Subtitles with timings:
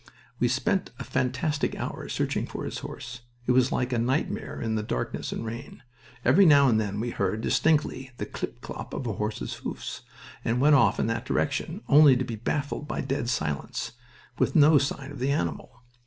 [0.39, 3.21] We spent a fantastic hour searching for his horse.
[3.45, 5.83] It was like a nightmare in the darkness and rain.
[6.25, 10.01] Every now and then we heard, distinctly, the klip klop of a horse's hoofs,
[10.43, 13.91] and went off in that direction, only to be baffled by dead silence,
[14.39, 15.83] with no sign of the animal.